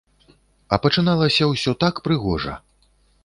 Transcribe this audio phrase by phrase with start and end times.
[0.77, 2.57] А пачыналася ўсё так прыгожа.